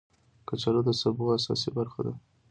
کچالو 0.47 0.81
د 0.85 0.89
سبو 1.01 1.25
اساسي 1.37 1.69
برخه 1.77 1.99
ده 2.05 2.13